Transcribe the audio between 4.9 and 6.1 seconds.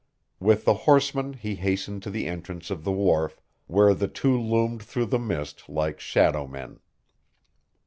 the mist like